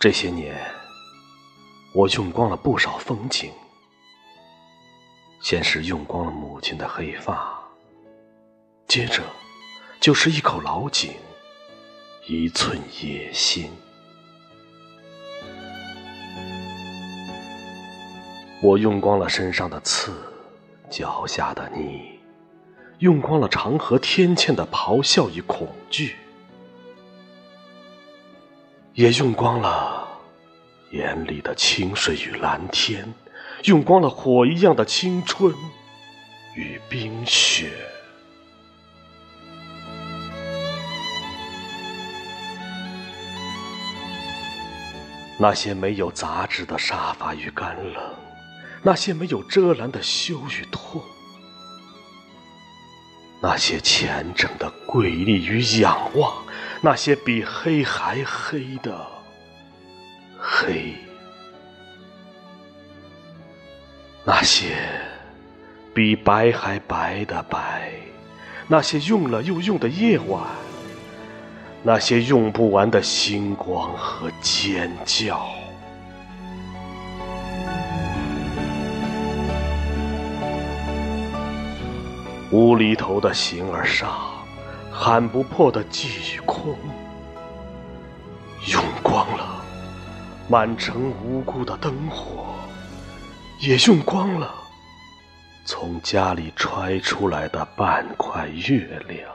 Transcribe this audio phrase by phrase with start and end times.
[0.00, 0.56] 这些年，
[1.92, 3.52] 我用光了不少风景。
[5.42, 7.52] 先是用光了母亲的黑发，
[8.88, 9.22] 接着
[10.00, 11.12] 就是一口老井，
[12.26, 13.70] 一寸野心。
[18.62, 20.14] 我用光了身上的刺，
[20.88, 22.18] 脚下的泥，
[23.00, 26.16] 用光了长河天堑的咆哮与恐惧。
[28.92, 29.89] 也用光了
[30.90, 33.14] 眼里的清水与蓝天，
[33.64, 35.54] 用光了火一样的青春
[36.56, 37.70] 与冰雪。
[45.38, 48.14] 那些没有杂质的沙发与干冷，
[48.82, 51.00] 那些没有遮拦的羞与痛，
[53.40, 56.42] 那些虔诚的跪立与仰望。
[56.82, 59.06] 那些比黑还黑的
[60.60, 60.94] 黑，
[64.24, 64.76] 那些
[65.94, 67.90] 比白还白的白，
[68.68, 70.42] 那些用了又用的夜晚，
[71.82, 75.48] 那些用不完的星光和尖叫，
[82.50, 84.28] 无厘头的形而上。
[84.92, 86.76] 喊不破的记与空，
[88.66, 89.49] 用光了
[90.50, 92.56] 满城无辜的灯火，
[93.60, 94.52] 也用光了
[95.64, 99.30] 从家里揣出来的半块月亮，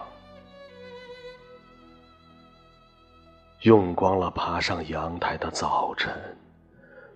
[3.61, 6.37] 用光了爬上阳台的早晨，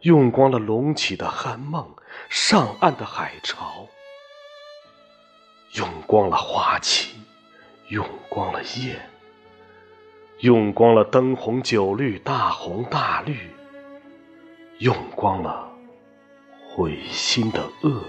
[0.04, 1.86] 用光了隆起的酣梦，
[2.30, 3.86] 上岸的海潮，
[5.74, 7.20] 用光了花期。
[7.90, 9.02] 用光了夜，
[10.42, 13.50] 用光了灯红酒绿、大红大绿，
[14.80, 15.70] 用光了
[16.70, 18.02] 毁心的恶、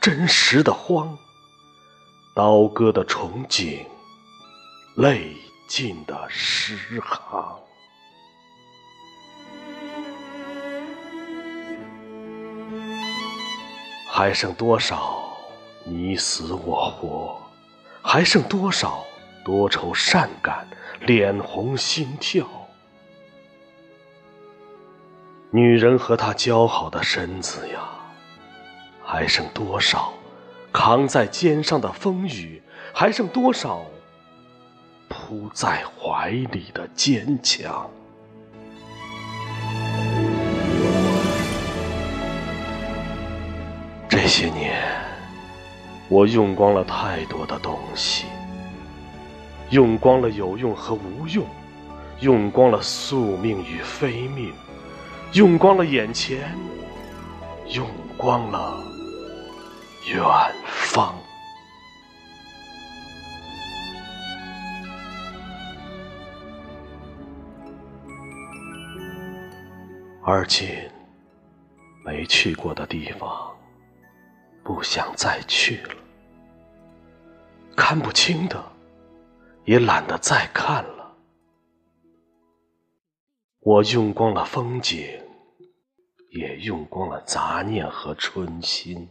[0.00, 1.18] 真实的慌、
[2.34, 3.84] 刀割的憧憬、
[4.94, 5.36] 泪
[5.68, 7.58] 尽的诗行，
[14.10, 15.36] 还剩多少
[15.84, 17.38] 你死我活？
[18.02, 19.04] 还剩多少
[19.44, 20.66] 多愁善感、
[21.00, 22.48] 脸红心跳？
[25.54, 27.80] 女人和她姣好的身子呀，
[29.04, 30.10] 还剩多少
[30.72, 32.62] 扛在肩上的风雨？
[32.94, 33.82] 还剩多少
[35.10, 37.86] 扑在怀里的坚强？
[44.08, 44.82] 这些年。
[46.08, 48.24] 我用光了太多的东西，
[49.68, 51.46] 用光了有用和无用，
[52.20, 54.52] 用光了宿命与非命，
[55.34, 56.54] 用光了眼前，
[57.68, 57.88] 用
[58.18, 58.84] 光了
[60.06, 60.22] 远
[60.66, 61.14] 方。
[70.22, 70.68] 而今
[72.04, 73.56] 没去过的地方，
[74.62, 75.94] 不想再去了。
[77.74, 78.62] 看不清的，
[79.64, 81.01] 也懒得再看了。
[83.64, 85.06] 我用光了风景，
[86.32, 89.08] 也用光了杂念和春心，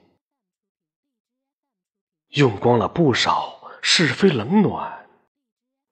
[2.31, 5.07] 用光了不少是非冷暖，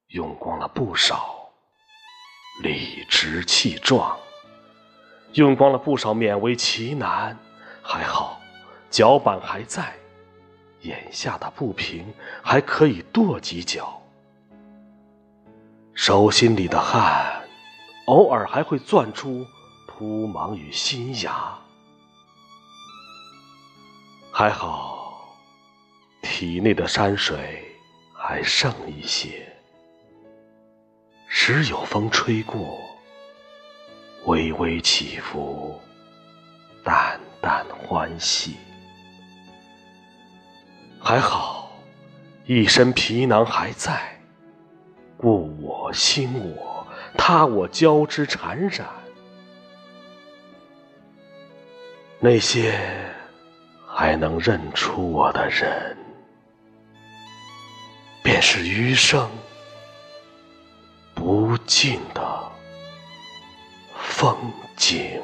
[0.07, 1.49] 用光了不少
[2.61, 4.19] 理直气壮，
[5.35, 7.37] 用光了不少勉为其难。
[7.81, 8.41] 还好，
[8.89, 9.93] 脚板还在。
[10.81, 14.01] 眼下的不平还可以跺几脚，
[15.93, 17.38] 手心里的汗
[18.09, 19.45] 偶尔还会钻出
[19.85, 21.55] 扑芒与新芽。
[24.31, 25.37] 还好，
[26.23, 27.63] 体内的山水
[28.11, 29.47] 还剩一些，
[31.27, 32.79] 时有风吹过，
[34.25, 35.79] 微微起伏，
[36.83, 38.55] 淡淡欢喜。
[40.99, 41.71] 还好，
[42.47, 44.19] 一身皮囊还在，
[45.15, 46.68] 故我心我
[47.21, 48.87] 他我交织缠染。
[52.17, 52.79] 那些
[53.85, 55.97] 还能认出我的人，
[58.23, 59.29] 便是余生
[61.13, 62.51] 不尽的
[63.95, 64.35] 风
[64.77, 65.21] 景。